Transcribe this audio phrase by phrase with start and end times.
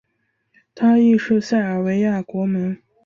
[0.73, 2.81] 他亦是塞尔维亚国门。